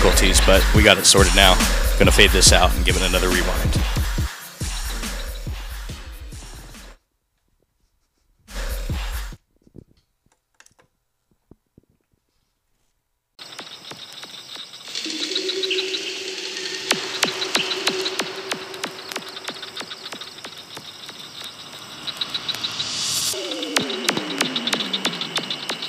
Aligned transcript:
difficulties, 0.00 0.40
but 0.46 0.64
we 0.74 0.82
got 0.82 0.96
it 0.96 1.04
sorted 1.04 1.34
now. 1.36 1.54
Gonna 1.98 2.10
fade 2.10 2.30
this 2.30 2.52
out 2.52 2.74
and 2.74 2.86
give 2.86 2.96
it 2.96 3.02
another 3.02 3.28
rewind. 3.28 3.76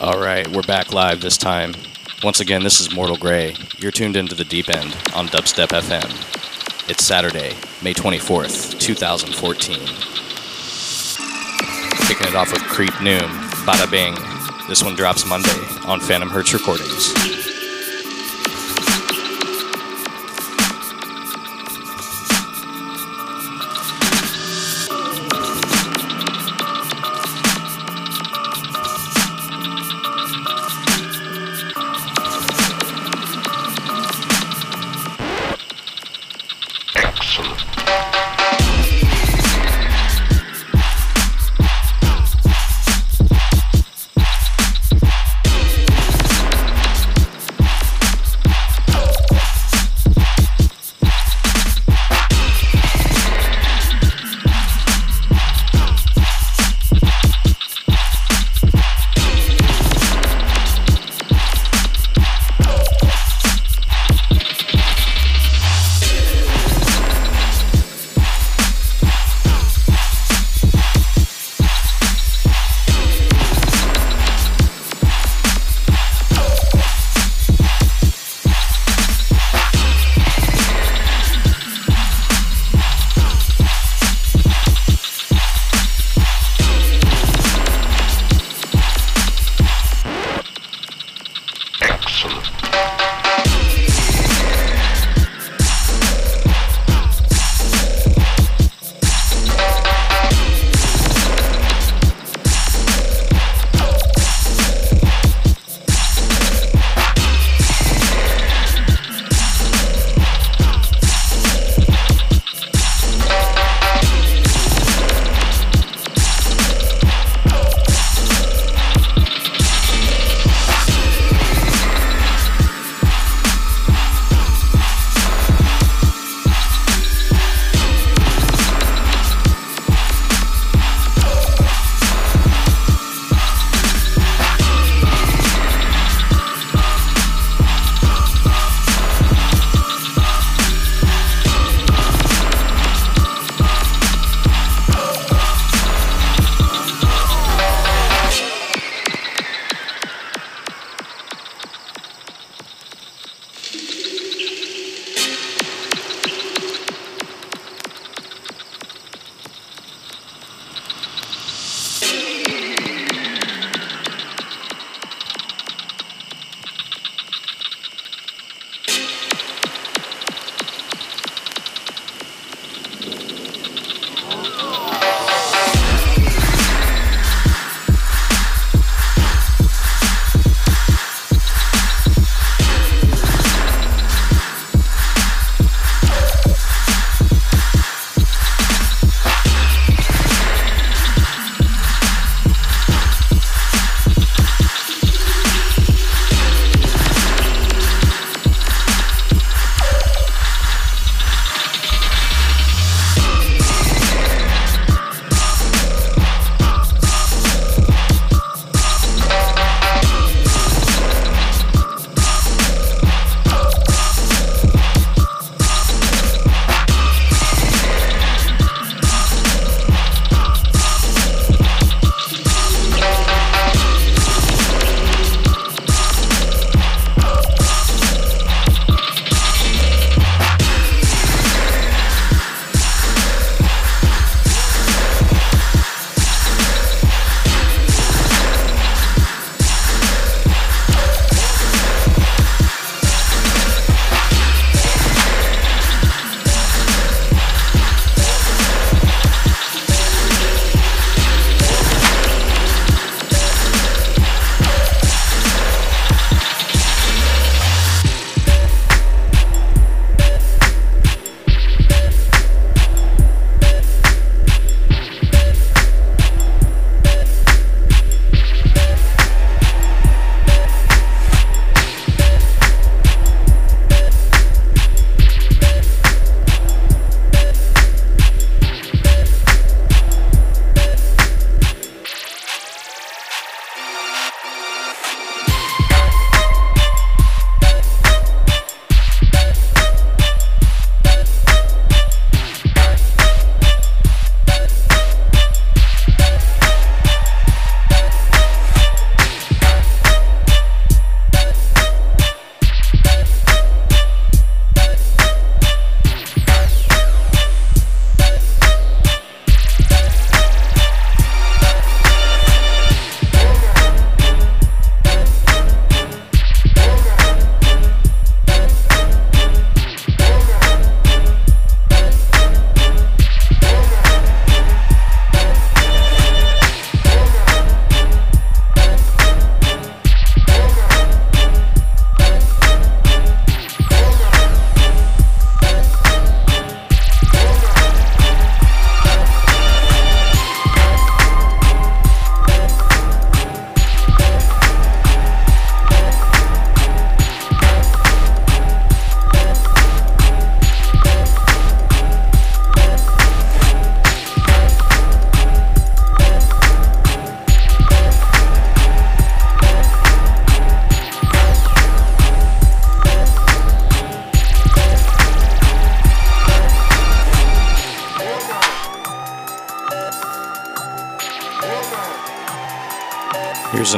All 0.01 0.19
right, 0.19 0.45
we're 0.47 0.63
back 0.63 0.91
live 0.91 1.21
this 1.21 1.37
time. 1.37 1.73
Once 2.23 2.39
again, 2.39 2.61
this 2.61 2.79
is 2.79 2.93
Mortal 2.93 3.17
Grey. 3.17 3.55
You're 3.79 3.91
tuned 3.91 4.15
into 4.15 4.35
the 4.35 4.43
deep 4.43 4.69
end 4.69 4.95
on 5.15 5.27
Dubstep 5.29 5.69
FM. 5.69 6.87
It's 6.87 7.03
Saturday, 7.03 7.55
May 7.81 7.95
24th, 7.95 8.79
2014. 8.79 9.75
Kicking 12.07 12.27
it 12.27 12.35
off 12.35 12.51
with 12.53 12.61
Creep 12.61 12.93
Noom, 13.01 13.27
Bada 13.65 13.89
Bing. 13.89 14.13
This 14.67 14.83
one 14.83 14.93
drops 14.93 15.25
Monday 15.25 15.49
on 15.87 15.99
Phantom 15.99 16.29
Hertz 16.29 16.53
Recordings. 16.53 17.40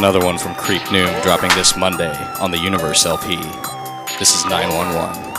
Another 0.03 0.25
one 0.25 0.37
from 0.37 0.53
Creep 0.55 0.81
Noom 0.91 1.23
dropping 1.23 1.49
this 1.51 1.77
Monday 1.77 2.13
on 2.41 2.51
the 2.51 2.57
Universe 2.57 3.05
LP. 3.05 3.37
This 4.19 4.35
is 4.35 4.45
911. 4.47 5.32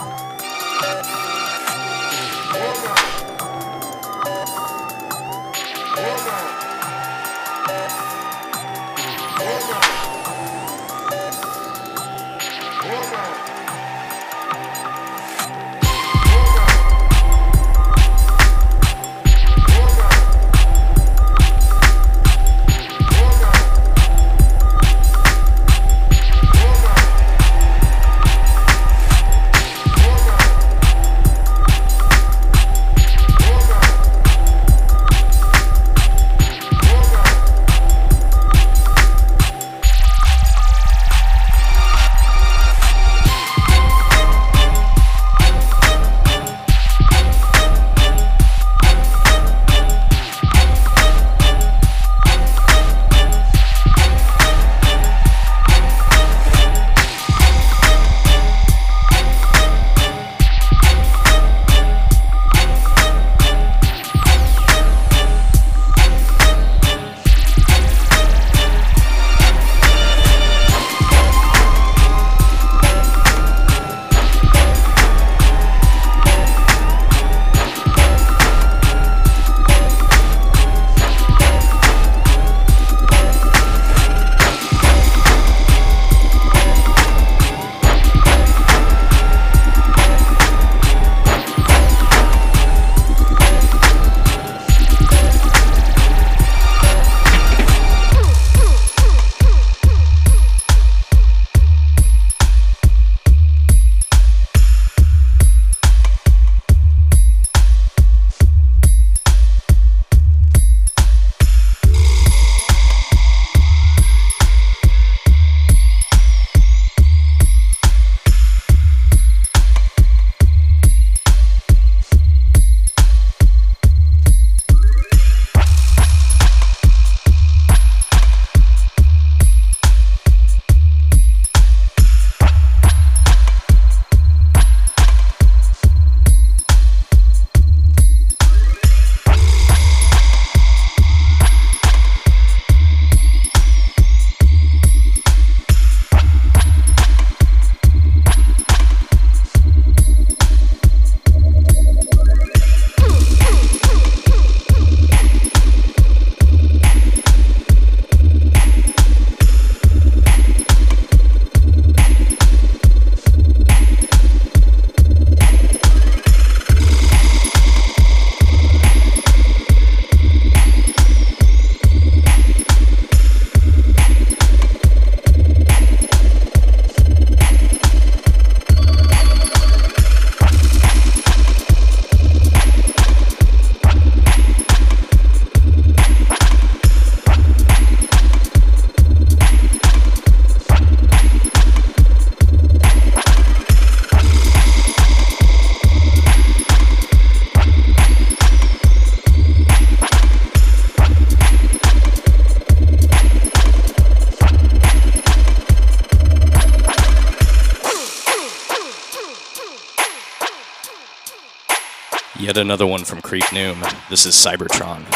Another 212.74 212.90
one 212.90 213.04
from 213.04 213.22
Creep 213.22 213.44
Noom. 213.44 213.78
This 214.10 214.26
is 214.26 214.34
Cybertron, 214.34 215.06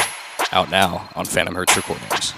out 0.53 0.71
now 0.71 1.09
on 1.17 1.25
Phantom 1.25 1.57
Hertz 1.57 1.77
Recordings. 1.77 2.33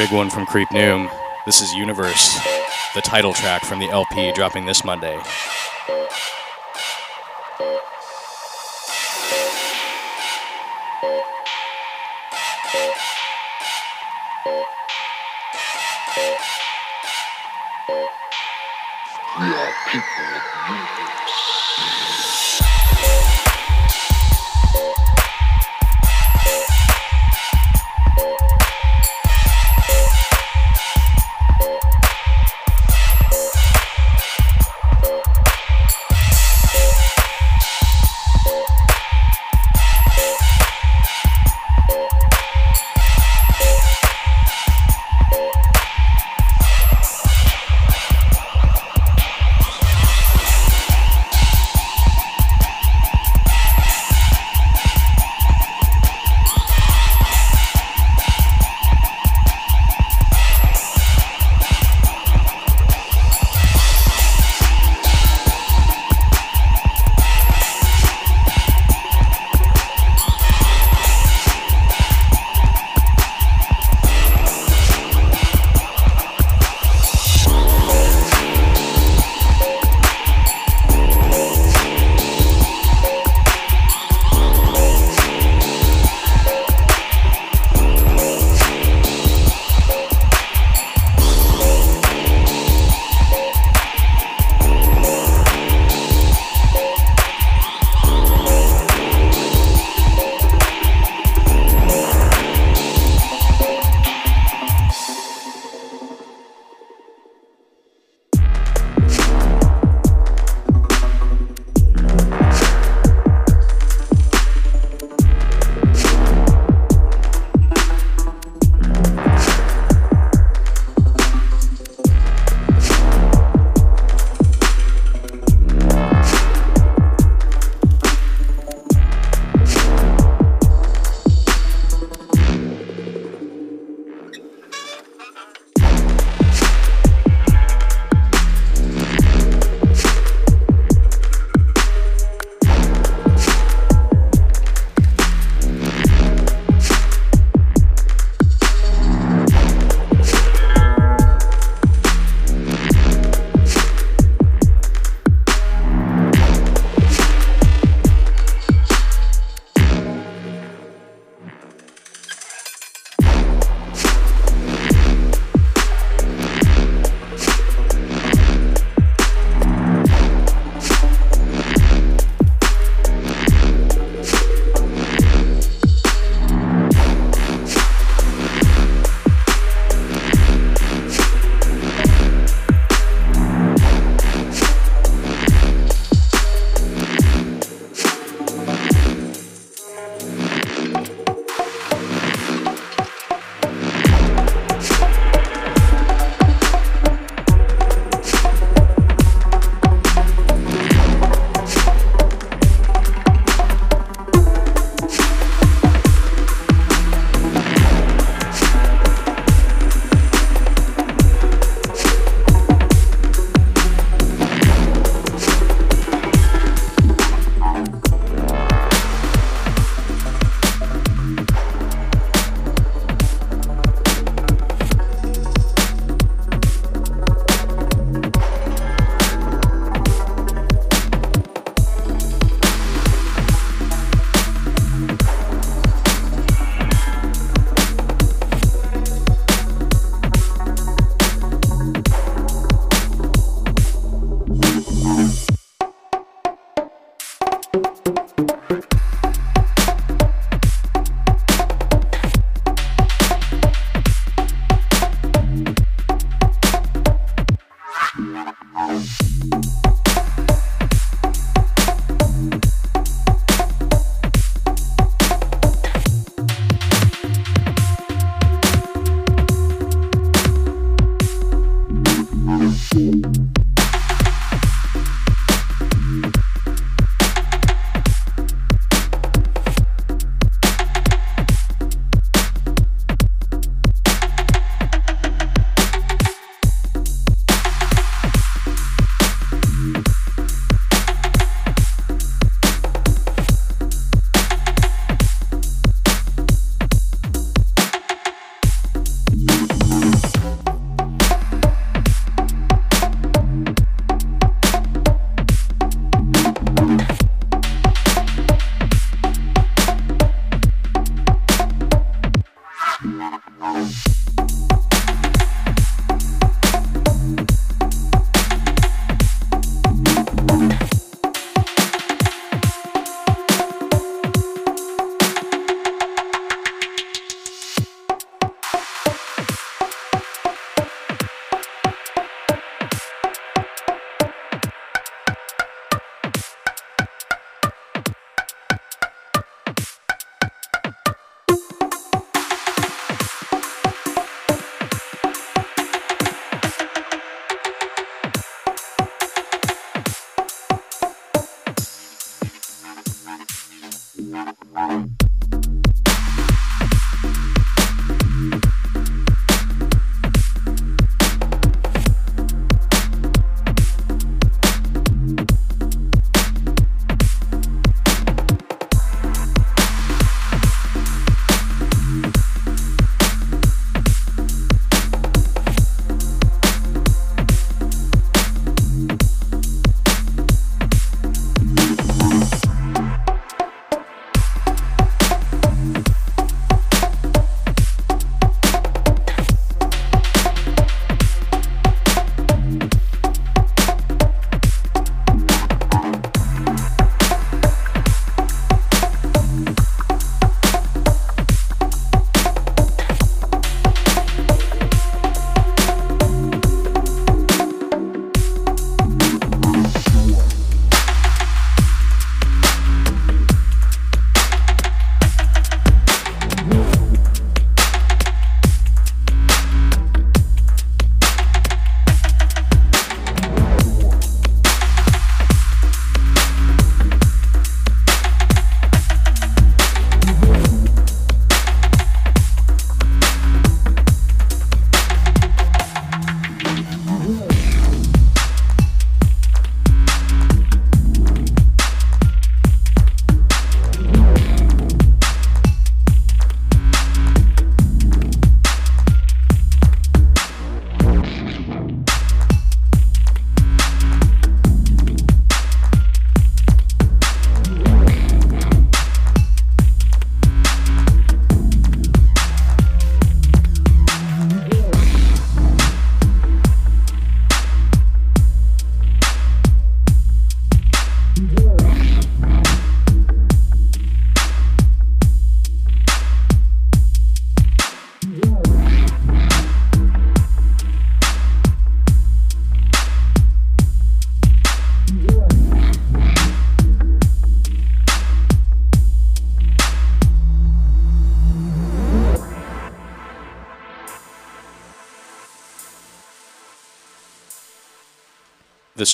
Big 0.00 0.12
one 0.12 0.30
from 0.30 0.46
Creep 0.46 0.70
Noom. 0.70 1.10
This 1.44 1.60
is 1.60 1.74
Universe, 1.74 2.34
the 2.94 3.02
title 3.02 3.34
track 3.34 3.66
from 3.66 3.80
the 3.80 3.90
LP 3.90 4.32
dropping 4.32 4.64
this 4.64 4.82
Monday. 4.82 5.20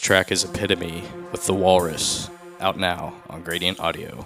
Track 0.07 0.31
is 0.31 0.45
Epitome 0.45 1.03
with 1.33 1.47
The 1.47 1.53
Walrus, 1.53 2.31
out 2.61 2.79
now 2.79 3.13
on 3.29 3.43
Gradient 3.43 3.81
Audio. 3.81 4.25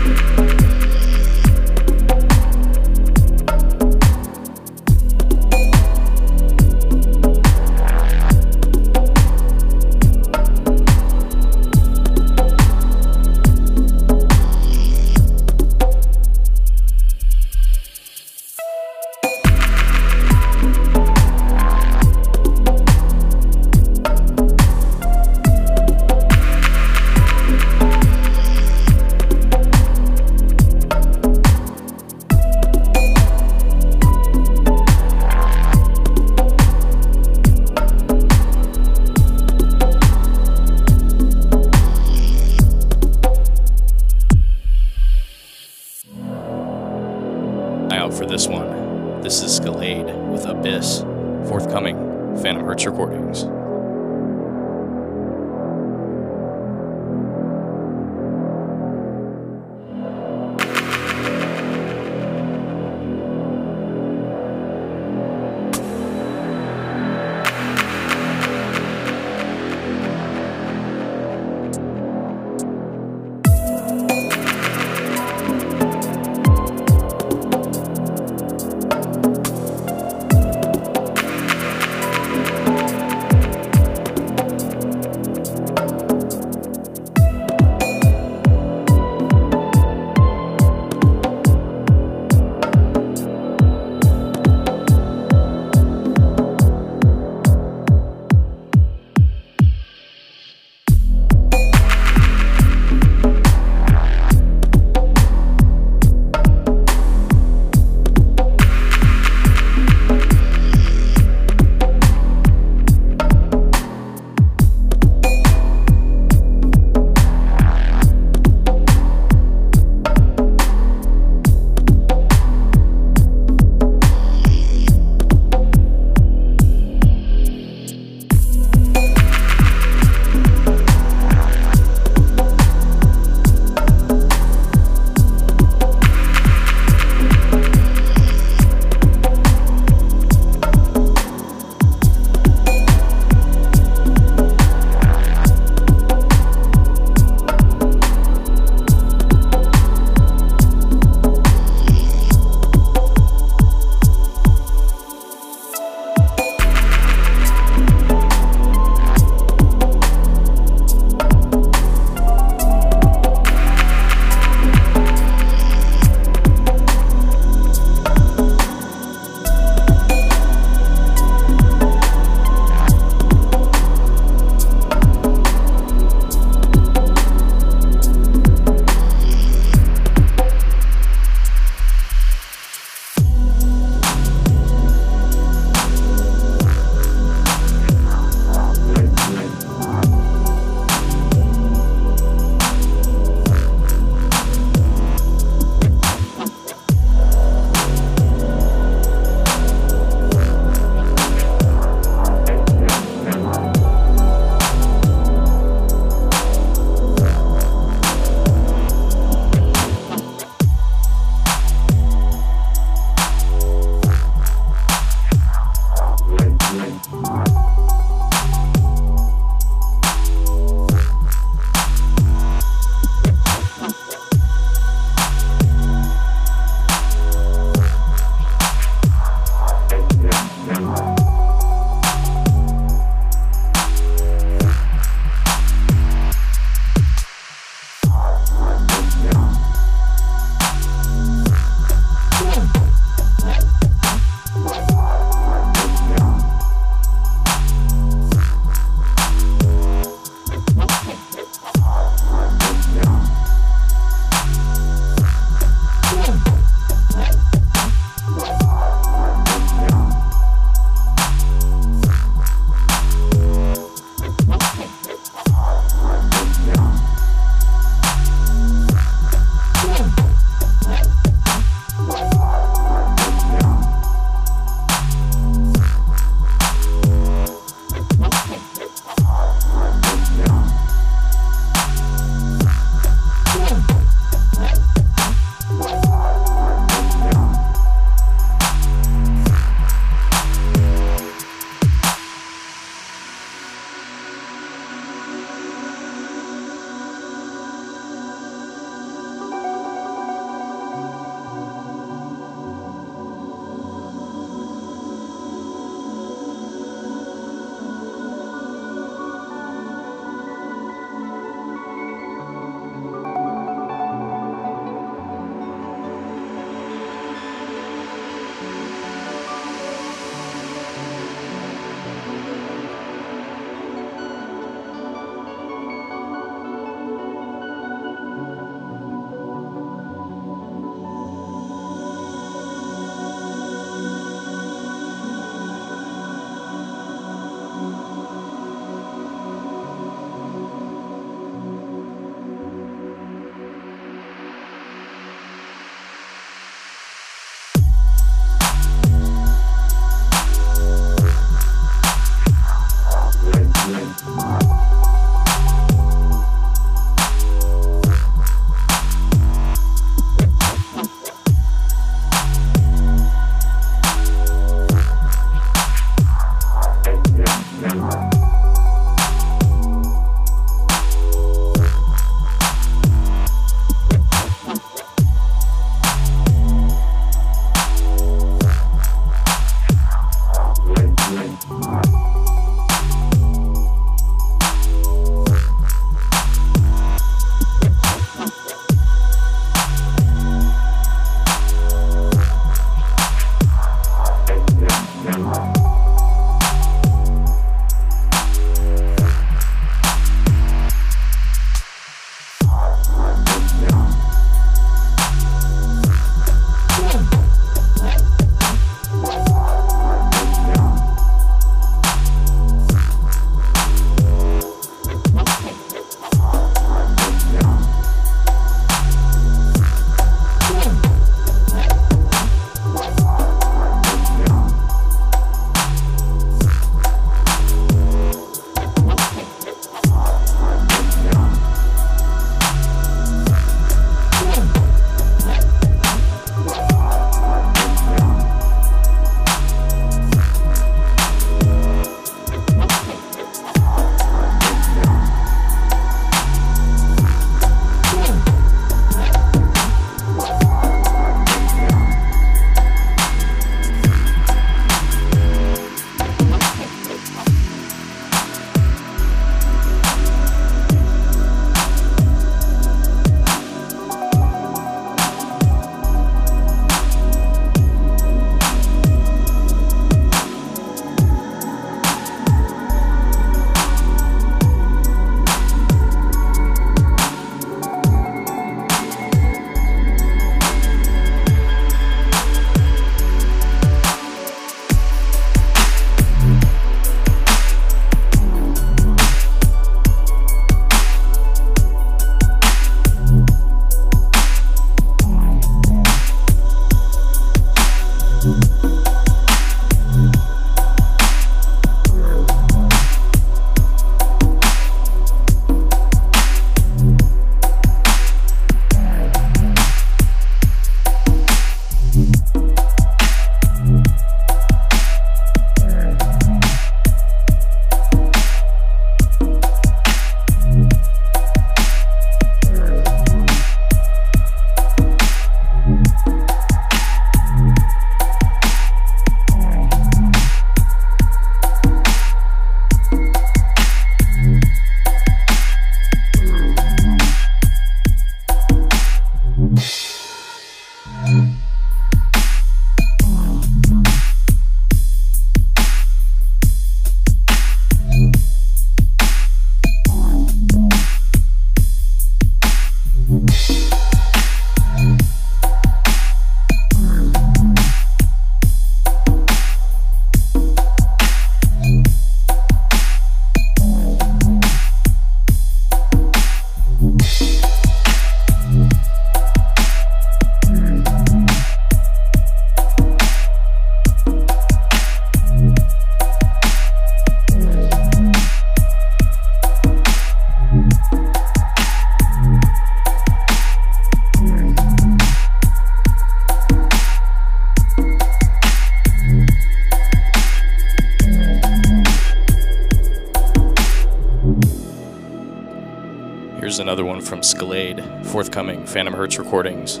From 597.32 597.40
Scalade, 597.40 598.26
forthcoming 598.26 598.84
Phantom 598.84 599.14
Hertz 599.14 599.38
recordings. 599.38 600.00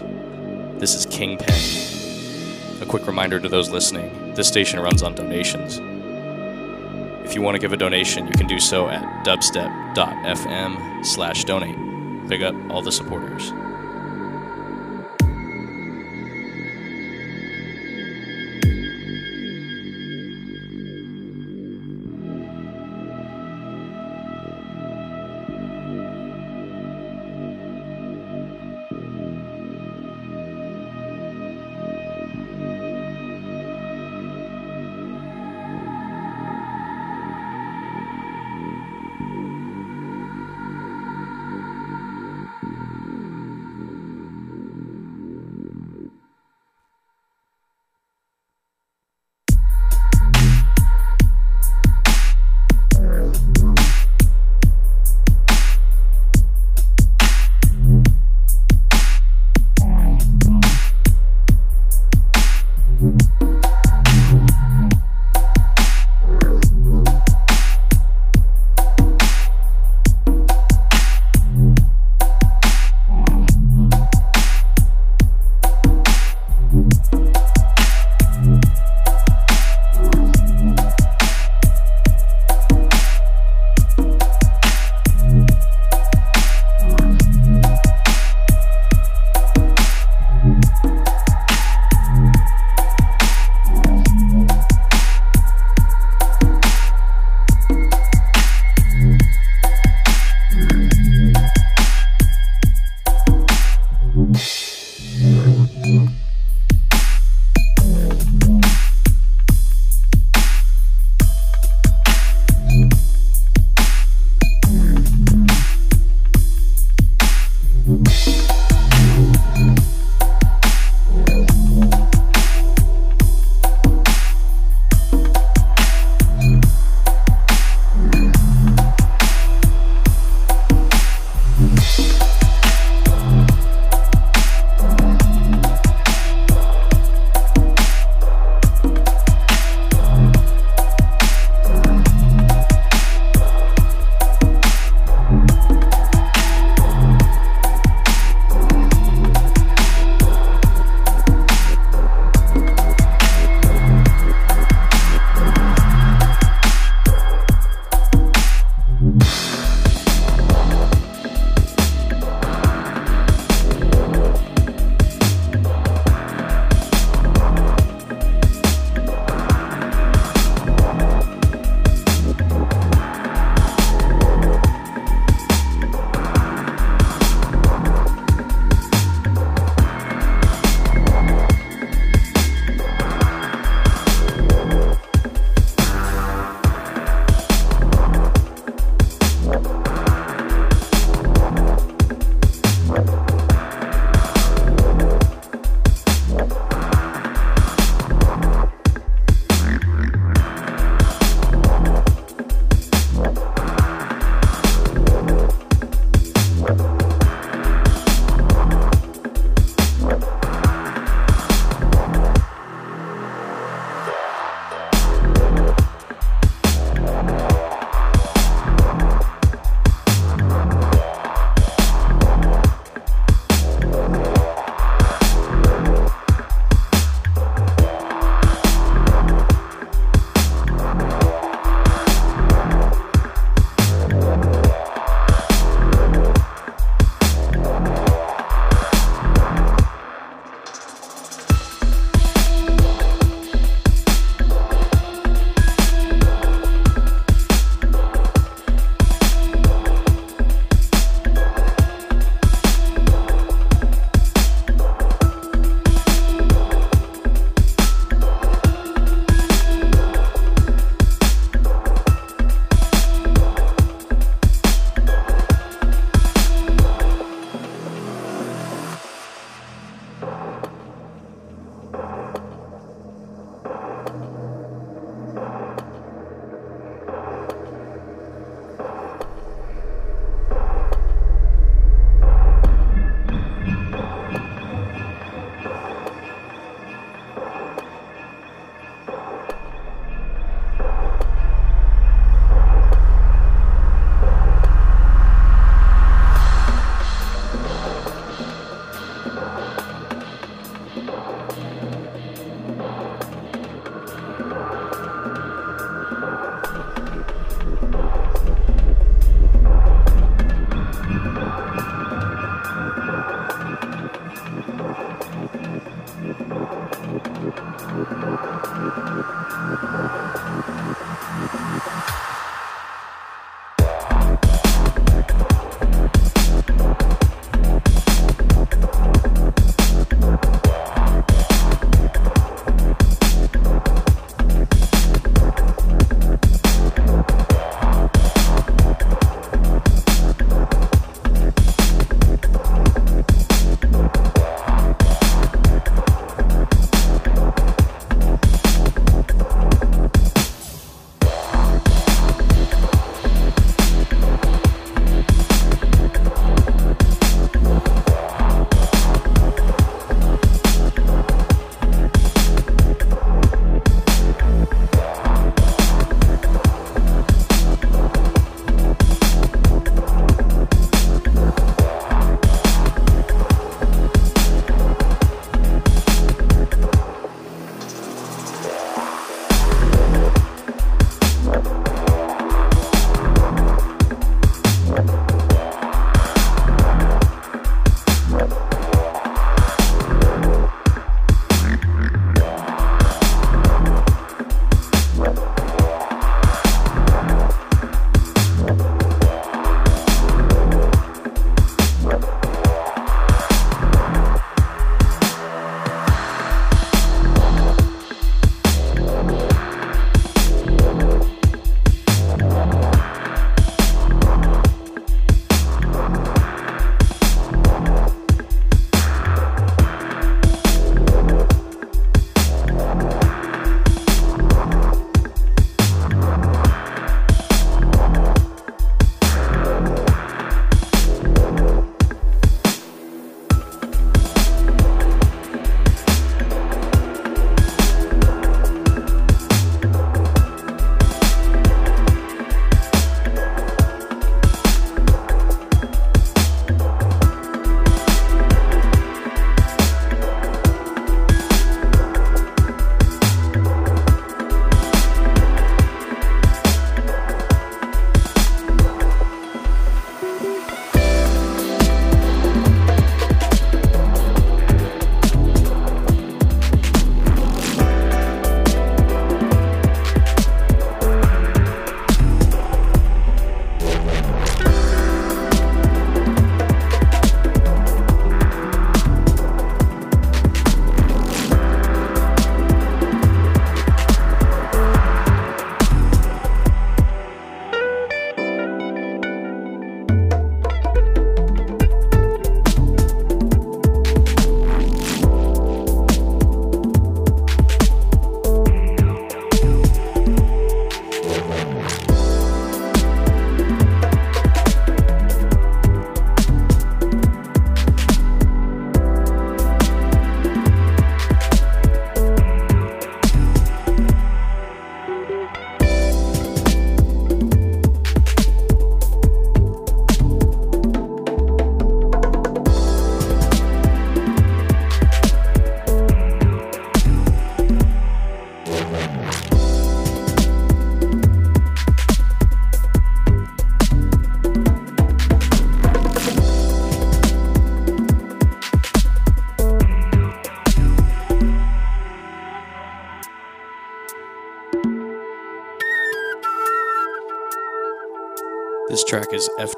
This 0.78 0.94
is 0.94 1.06
Kingpin. 1.06 2.82
A 2.82 2.84
quick 2.84 3.06
reminder 3.06 3.40
to 3.40 3.48
those 3.48 3.70
listening 3.70 4.34
this 4.34 4.48
station 4.48 4.78
runs 4.80 5.02
on 5.02 5.14
donations. 5.14 5.80
If 7.26 7.34
you 7.34 7.40
want 7.40 7.54
to 7.54 7.58
give 7.58 7.72
a 7.72 7.78
donation, 7.78 8.26
you 8.26 8.32
can 8.32 8.46
do 8.46 8.60
so 8.60 8.86
at 8.90 9.24
dubstep.fm 9.24 11.06
slash 11.06 11.44
donate. 11.46 12.28
Big 12.28 12.42
up 12.42 12.54
all 12.68 12.82
the 12.82 12.92
supporters. 12.92 13.50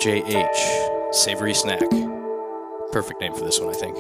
FJH, 0.05 1.14
Savory 1.14 1.55
Snack. 1.55 1.80
Perfect 2.92 3.22
name 3.22 3.32
for 3.32 3.42
this 3.42 3.59
one, 3.59 3.70
I 3.70 3.72
think. 3.72 3.96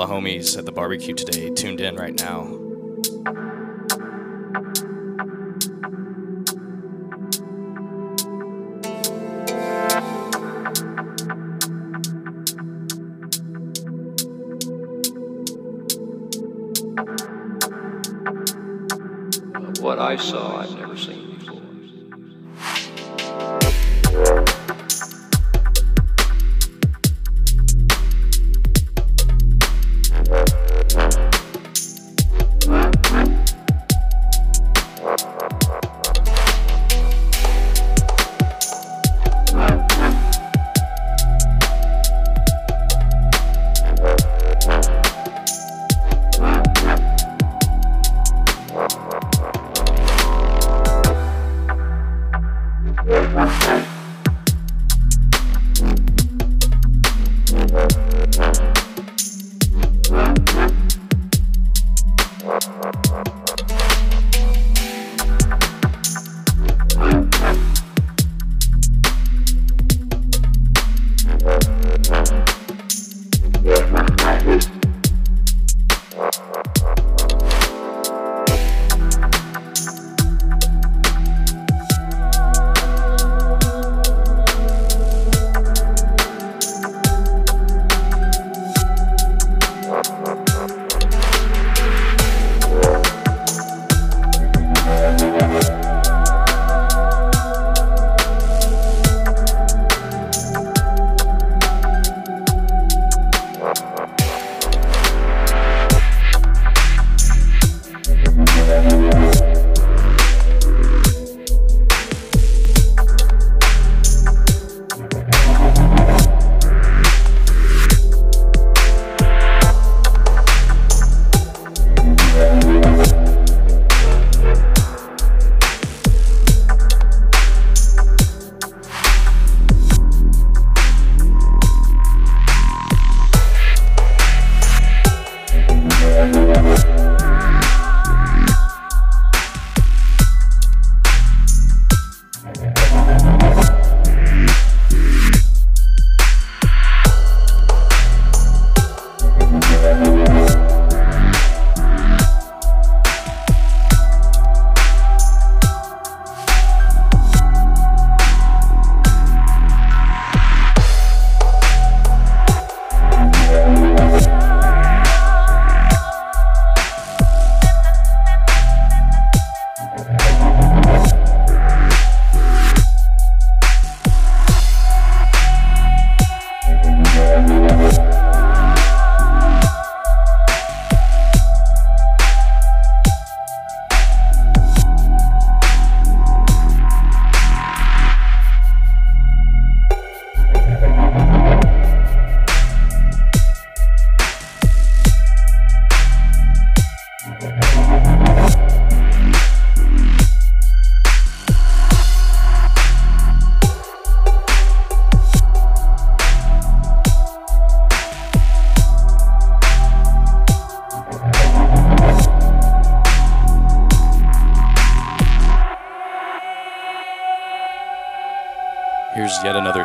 the 0.00 0.06
homies 0.06 0.56
at 0.56 0.64
the 0.64 0.72
barbecue 0.72 1.12
today 1.12 1.50
tuned 1.50 1.78
in 1.78 1.94
right 1.94 2.18
now. 2.18 2.49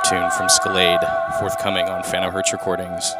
Tune 0.09 0.29
from 0.31 0.47
Scalade, 0.47 1.39
forthcoming 1.39 1.89
on 1.89 2.03
Phantom 2.03 2.31
Hertz 2.31 2.53
Recordings. 2.53 3.15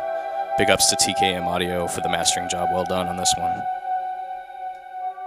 Big 0.59 0.69
ups 0.69 0.87
to 0.91 0.95
TKM 0.97 1.47
Audio 1.47 1.87
for 1.87 2.01
the 2.01 2.09
mastering 2.09 2.47
job 2.47 2.69
well 2.71 2.83
done 2.83 3.07
on 3.07 3.17
this 3.17 3.33
one. 3.37 3.59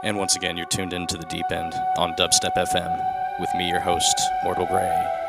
And 0.04 0.16
once 0.16 0.36
again, 0.36 0.56
you're 0.56 0.66
tuned 0.66 0.92
into 0.92 1.16
the 1.16 1.26
deep 1.26 1.50
end 1.50 1.74
on 1.96 2.14
Dubstep 2.14 2.54
FM 2.54 3.40
with 3.40 3.48
me, 3.56 3.68
your 3.68 3.80
host, 3.80 4.20
Mortal 4.44 4.66
Grey. 4.66 5.27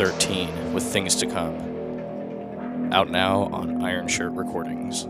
13 0.00 0.72
with 0.72 0.82
Things 0.82 1.14
to 1.16 1.26
Come. 1.26 2.90
Out 2.90 3.10
now 3.10 3.50
on 3.52 3.84
Iron 3.84 4.08
Shirt 4.08 4.32
Recordings. 4.32 5.06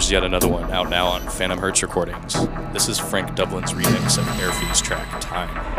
Here's 0.00 0.10
yet 0.10 0.24
another 0.24 0.48
one 0.48 0.70
out 0.70 0.88
now 0.88 1.08
on 1.08 1.20
Phantom 1.28 1.58
Hertz 1.58 1.82
Recordings. 1.82 2.32
This 2.72 2.88
is 2.88 2.98
Frank 2.98 3.36
Dublin's 3.36 3.74
remix 3.74 4.16
of 4.16 4.24
Airfee's 4.40 4.80
track 4.80 5.20
Time. 5.20 5.69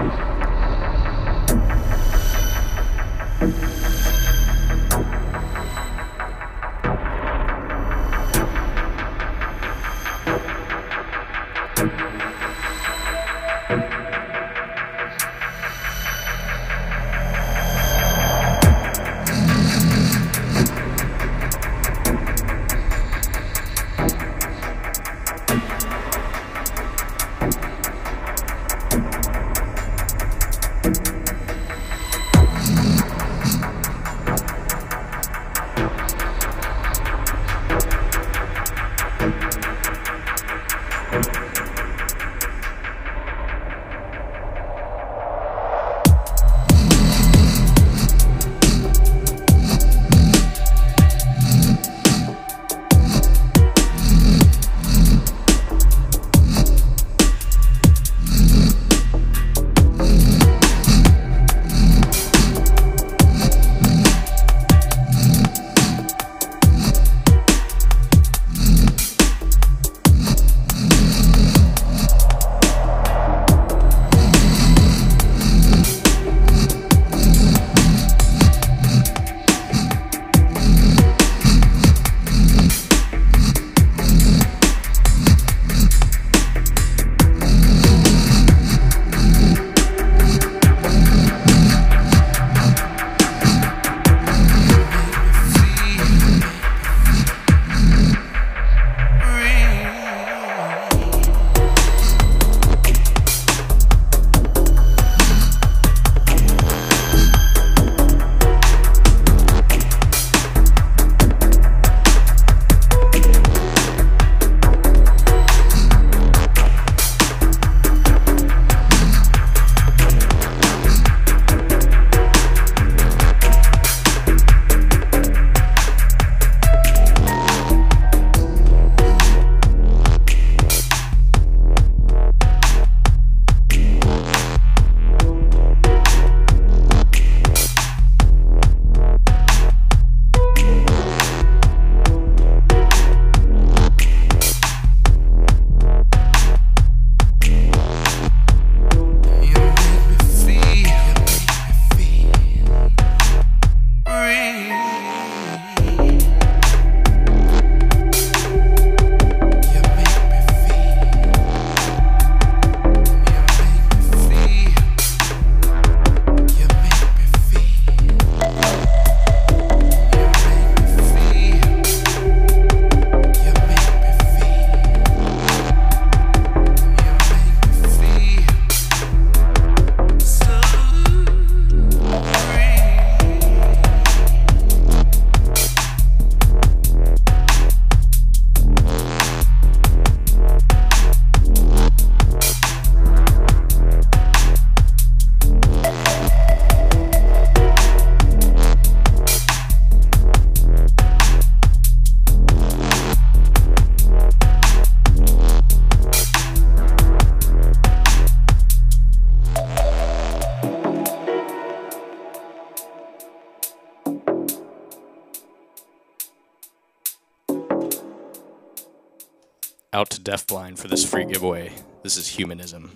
Deafblind 220.31 220.79
for 220.79 220.87
this 220.87 221.03
free 221.03 221.25
giveaway. 221.25 221.73
This 222.03 222.15
is 222.15 222.25
humanism. 222.25 222.95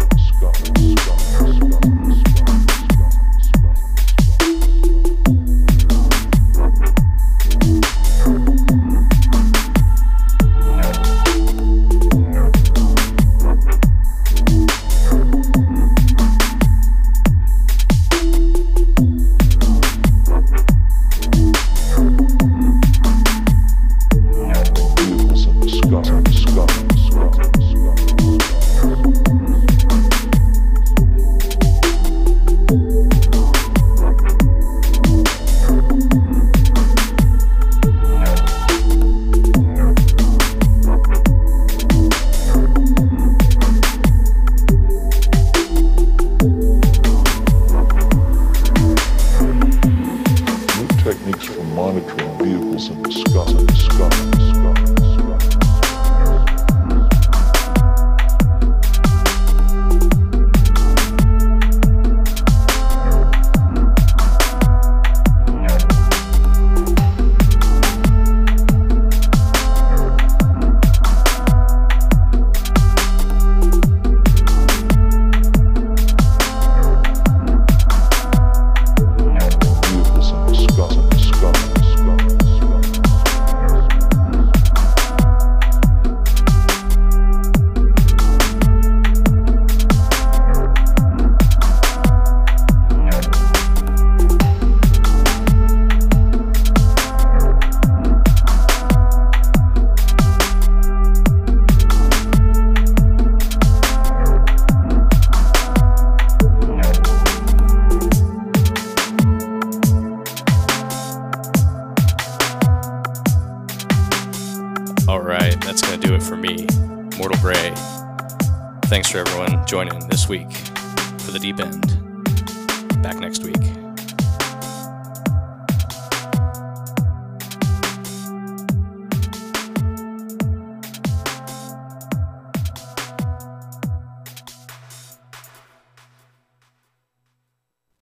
sky 2.34 2.57